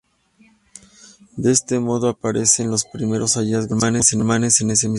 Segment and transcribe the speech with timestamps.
[1.37, 4.89] De este modo aparecen los primeros hallazgos musulmanes en ese mismo año.